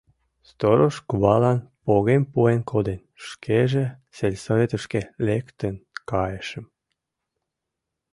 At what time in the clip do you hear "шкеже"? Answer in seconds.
3.27-3.85